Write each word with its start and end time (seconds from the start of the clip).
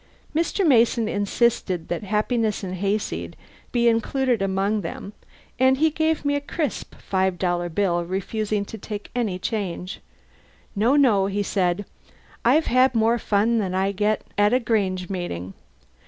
Mr. 0.35 0.65
Mason 0.65 1.07
insisted 1.07 1.87
that 1.89 2.01
"Happiness 2.01 2.63
and 2.63 2.73
Hayseed" 2.77 3.35
be 3.71 3.87
included 3.87 4.41
among 4.41 4.81
them, 4.81 5.13
and 5.59 5.77
gave 5.93 6.25
me 6.25 6.33
a 6.33 6.41
crisp 6.41 6.95
five 6.95 7.37
dollar 7.37 7.69
bill, 7.69 8.03
refusing 8.03 8.65
any 9.13 9.37
change. 9.37 9.99
"No, 10.75 10.95
no," 10.95 11.27
he 11.27 11.43
said, 11.43 11.85
"I've 12.43 12.65
had 12.65 12.95
more 12.95 13.19
fun 13.19 13.59
than 13.59 13.75
I 13.75 13.91
get 13.91 14.23
at 14.39 14.55
a 14.55 14.59
grange 14.59 15.07
meeting. 15.07 15.53